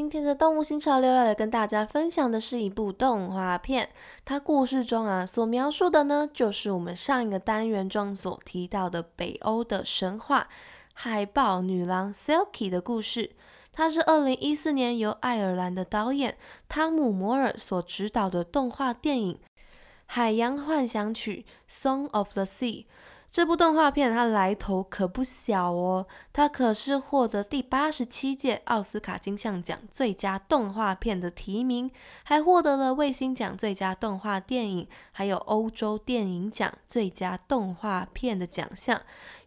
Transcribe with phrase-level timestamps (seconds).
[0.00, 3.90] 今天的动物新潮流要来跟大家分享的是一部动画片，
[4.24, 10.48] 它故事中啊所描述的呢，就是我们上一个单元中所提到的北欧的神话
[10.94, 13.32] 海豹女郎 Silky 的故事。
[13.74, 19.34] 它是二零一四年由爱尔兰的导演汤姆摩尔所执导的动画电影
[20.06, 22.86] 《海洋幻想曲》（Song of the Sea）。
[23.30, 31.92] 这部动画片它来头可不小哦，它可是获得第八十七届奥斯卡金像奖最佳动画片的提名，
[32.24, 39.00] 还获得了卫星奖最佳动画电影，还有欧洲电影奖最佳动画片的奖项，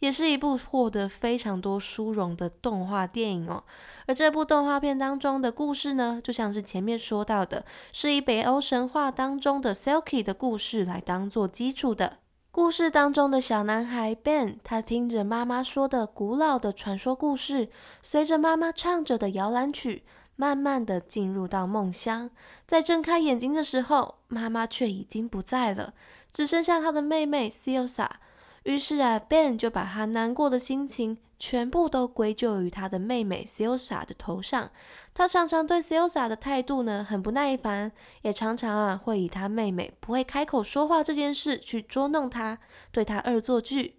[0.00, 3.64] 也是一部获得非常多殊荣的动画电影哦。
[4.06, 12.18] 而这部动画片当中的故事呢，就像是前面说到的，是以北欧神话当中的 Silky 的故事来当做基础的。
[12.52, 17.70] 故事当中的小男孩 Ben，他听着妈妈说的古老的传说故事，
[18.02, 20.02] 随着妈妈唱着的摇篮曲，
[20.34, 22.28] 慢慢的进入到梦乡。
[22.66, 25.94] 在睁开眼睛的时候，妈妈却已经不在了，
[26.32, 28.20] 只剩下他的妹妹 s i o s a
[28.64, 34.70] 于是啊，Ben 就把他难过的心情全部都归咎于他的妹妹 Silsa 的头上。
[35.12, 37.90] 他常常对 Silsa 的态度呢很不耐烦，
[38.22, 42.58] 也常常啊会以他妹妹不会开口说话这件事去捉弄他，
[42.92, 43.96] 对他恶作剧。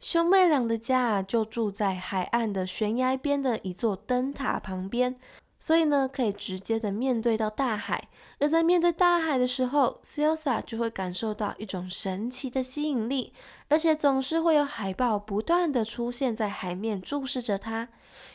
[0.00, 5.16] 兄妹俩的家啊就住在海岸的悬崖边的一座灯塔旁边。
[5.64, 8.08] 所以呢，可以直接的面对到大海。
[8.38, 13.32] 而在面对大海的时候 s i l s a 就会感受到一种神奇的吸引力，
[13.70, 17.88] 而且总是会有海豹不断的出现在海面，注视着他。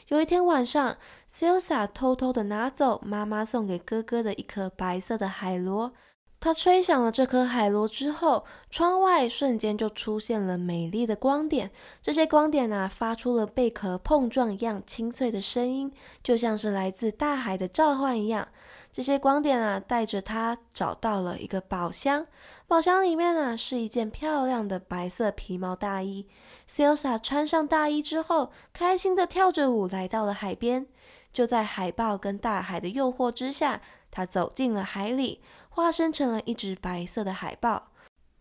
[0.08, 0.98] 有一天晚上
[1.28, 5.94] s i l s a 偷偷的拿走妈妈送给哥哥的一颗白色的海螺。
[6.42, 11.70] 他吹响了这颗海螺之后，窗外瞬间就出现了美丽的光点。
[12.02, 15.92] 这些光点啊，发出了贝壳碰撞一样清脆的声音，
[16.24, 18.48] 就像是来自大海的召唤一样。
[18.92, 22.26] 这些光点啊，带着他找到了一个宝箱。
[22.66, 26.26] 宝箱里面啊，是一件漂亮的白色皮毛大衣。
[26.66, 30.88] s i l s a 穿上大衣之后，开心的跳着舞来到了海边。
[31.34, 35.42] 就在海豹跟大海的诱惑之下，他走进了海里。
[35.70, 37.92] 化身成了一只白色的海豹，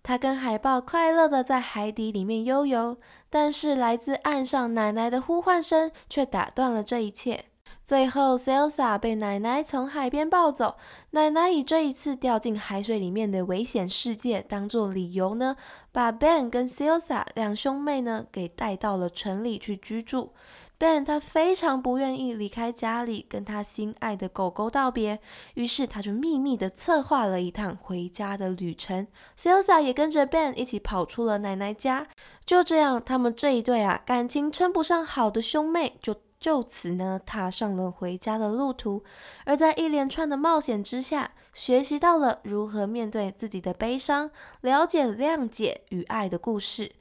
[0.02, 2.96] 他跟海豹快乐的在海底里面悠游，
[3.30, 7.44] 但是来自岸上奶奶的呼唤声却打断了这一切。
[7.84, 10.76] 最后 s e l s a 被奶奶从海边抱走，
[11.10, 15.56] 奶奶以这一次掉进海水里面的危险世界当做理由呢，
[15.92, 20.32] 把 Ben 跟 s e l s a 两兄妹呢给带到了城里去居住。
[20.78, 25.18] Ben 他非常不愿意离开家里，跟他心爱的狗狗道别，
[25.54, 29.08] 于是他就秘密的策划了一趟回家的旅程。
[29.34, 32.06] s e l s a 也跟着 Ben 一起跑出了奶奶家。
[32.46, 39.02] 就这样，他们这一对啊感情称不上好的兄妹，就就此呢踏上了回家的路途。
[39.44, 44.30] 而在一连串的冒险之下，学习到了如何面对自己的悲伤，
[44.60, 46.92] 了解、谅解与爱的故事。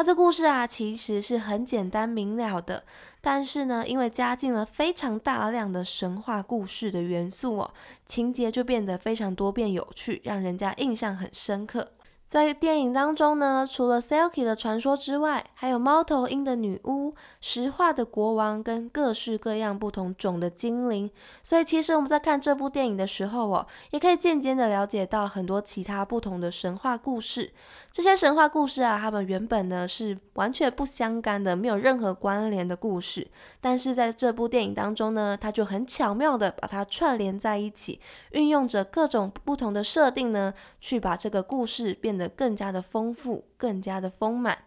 [0.00, 2.84] 他的故事啊，其实是很简单明了的。
[3.20, 7.74] 但是呢，因为加进了非常大量的神话故事的元素哦，
[8.06, 11.86] 情节就变得非常多变有趣，让人家印象很深刻。
[12.30, 21.10] 在电影当中呢，除了 Selkie 的传说之外，还有猫头鹰的女巫、石化的国王跟各式各样不同种的精灵。
[21.42, 27.50] 所以其实我们在看这部电影的时候哦，也可以渐渐的了解到很多其他不同的神话故事。
[27.90, 33.26] 这些神话故事啊，它们原本呢是完全不相干的，没有任何关联的故事。
[33.60, 44.58] 但是在这部电影当中呢，它就很巧妙的把它串联在一起，运用着各种不同的设定呢，去把这个故事变得更加的丰富，更加的丰满。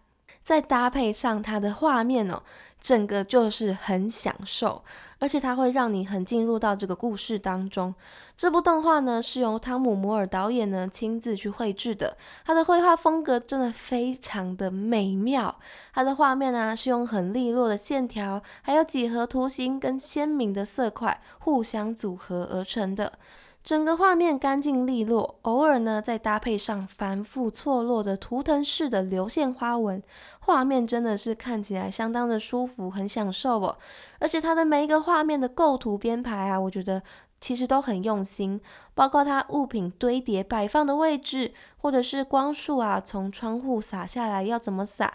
[0.42, 2.44] 再搭配上它的画面哦，
[2.82, 4.84] 整个就是很享受。
[5.20, 7.96] 而且它会让你很进入到这个故事当中。
[8.36, 15.58] 这部动画呢是由汤姆·摩尔导演呢亲自去绘制的，他的绘画风格真的非常的美妙。
[15.94, 23.14] 它的画面呢是用很利落的线条，还有几何图形跟鲜明的色块互相组合而成的。
[23.64, 30.04] 整个画面干净利落，偶尔呢再搭配上繁复错落的图腾式的流线花纹，
[30.42, 33.78] 画面真的是看起来相当的舒服，很享受哦。
[34.20, 37.02] 而且它的每一个画面的构图编排啊，我觉得
[37.40, 38.60] 其实都很用心，
[38.94, 45.14] 包括它物品堆叠摆放的位置，或者是光束啊从窗户洒下来要怎么洒。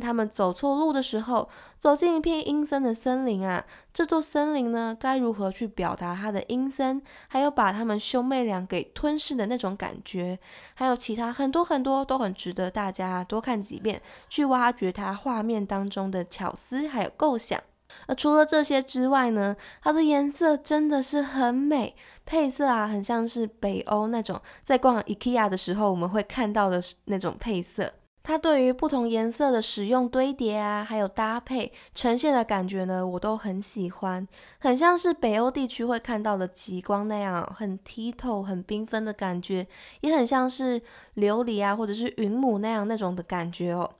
[0.00, 1.48] 他们走错路的时候，
[1.78, 10.38] 走进一片阴森的森林啊，这座森林呢该如何去表达它的阴森，还有把他们兄妹俩给吞噬的那种感觉，
[10.74, 17.58] 还有其他很多很多都很值得大家多看几遍，去挖掘它画面当中的巧思还有构想。
[18.06, 21.96] 而除了这些之外呢，它的颜色真的是很美，
[22.26, 27.92] 配色啊，很像是北欧那种在逛 IKEA 的时候我们会看到的那种配色。
[28.22, 34.26] 它对于不同颜色的使用堆叠啊，还有搭配呈现的感觉呢，我都很喜欢，
[34.58, 39.66] 很像是北欧地区会看到的极光那样，很剔透、很缤纷的感觉，
[40.02, 40.80] 也很像是
[41.16, 43.90] 琉璃啊，或者是云母那样那种的感觉哦。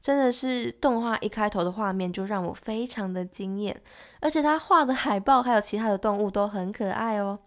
[0.00, 3.80] 真的是动画一开头的画面就让我非常的惊艳，
[4.20, 7.38] 而且他画的海报还有其他的动物都很可爱哦。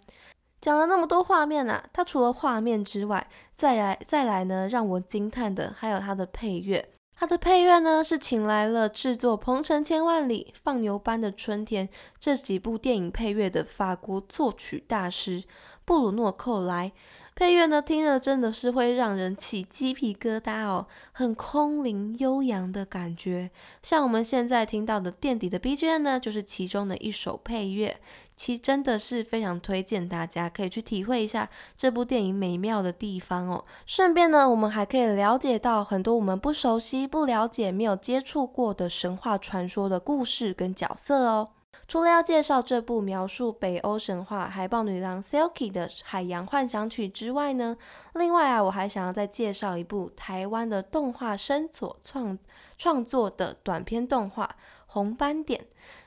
[0.63, 6.89] 讲了那么多画面啊，它除了画面之外，再来再来呢，让我惊叹的还有它的配乐。
[7.13, 11.85] 它的配乐呢是请来了制作《鹏程千万里》《放牛班的春天》
[12.17, 15.43] 这几部电影配乐的法国作曲大师
[15.83, 16.93] 布鲁诺·寇莱。
[17.35, 23.49] 配乐呢，听着真的是会让人起鸡皮疙瘩哦，很空灵悠扬的感觉。
[23.81, 27.99] 像我们现在听到的垫底的 BGM 呢，就是其中的一首配乐。
[28.35, 31.47] 其真的是非常推荐大家可以去体会一下
[31.77, 33.63] 这部电影美妙的地方哦。
[33.85, 41.49] 顺便呢，我们还可以了解到很多我们不熟悉、不了解、没有接触过的神话传说的故事跟角色哦。
[41.87, 47.77] 除了要介绍这部描述北欧神话海豹女郎 Silky 的海洋幻想曲之外呢，
[48.13, 52.37] 另外啊，我还想要再介绍一部台湾的动画生所创
[52.77, 54.45] 创作的短片动画
[54.87, 55.61] 《红斑点》。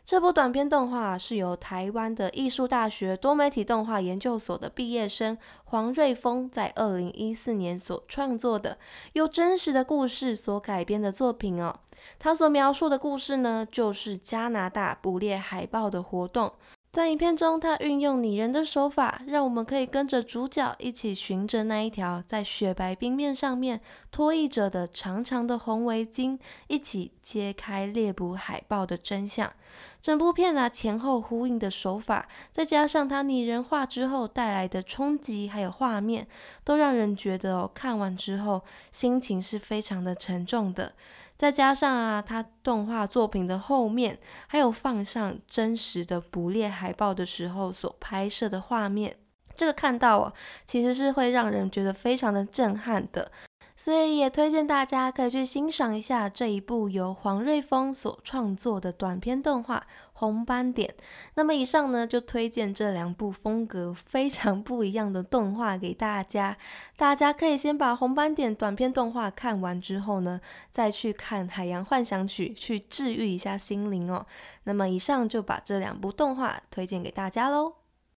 [0.07, 8.79] 这部短片动画是由台湾的艺术大学多媒体动画研究所的毕业生黄瑞峰在二零一四年所创作的，
[9.15, 11.75] 由真实的故事所改编的作品哦。
[12.21, 16.53] 他所描述的故事呢，就是加拿大捕猎海豹的活动。
[16.97, 26.39] 在影片中，他运用拟人的手法，让我们可以跟着主角一起寻着那一条在雪白冰面上面拖曳着的长长的红围巾，
[26.69, 29.53] 一起揭开猎捕海豹的真相。
[30.01, 36.27] 整部片啊，前后呼应的手法，再加上它拟人化之后带来的冲击，还有画面，
[36.65, 40.95] 都让人觉得哦，看完之后心情是非常的沉重的。
[41.37, 49.17] 再加上啊，他动画作品的后面还有放上真实的捕猎海豹的时候所拍摄的画面，
[49.55, 50.33] 这个看到啊，
[50.65, 53.31] 其实是会让人觉得非常的震撼的。
[53.77, 59.79] 所以也推荐大家可以去欣赏一下这一部由黄瑞峰所创作的短片动画
[60.15, 60.89] 《红斑点》。
[61.35, 66.57] 那么以上呢，就推荐这两部风格非常不一样的动画给大家。
[66.97, 70.41] 大家可以先把《红斑点》短片动画看完之后呢，
[70.71, 74.25] 再去看《海洋幻想曲》，去治愈一下心灵哦。
[74.65, 77.86] 那么以上就把这两部动画推荐给大家喽。